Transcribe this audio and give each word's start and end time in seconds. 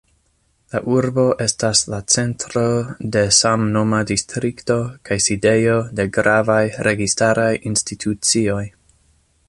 La 0.75 0.79
urbo 0.93 1.25
estas 1.43 1.81
la 1.93 1.99
centro 2.13 2.63
de 3.15 3.21
samnoma 3.41 3.99
distrikto, 4.13 4.79
kaj 5.09 5.19
sidejo 5.27 5.77
de 6.01 6.07
gravaj 6.17 6.61
registaraj 6.89 7.51
institucioj. 7.73 8.63